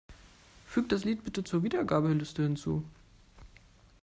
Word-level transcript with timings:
Füg 0.65 0.89
das 0.89 1.03
Lied 1.05 1.23
bitte 1.23 1.43
zur 1.43 1.61
Wiedergabeliste 1.61 2.41
hinzu. 2.41 2.83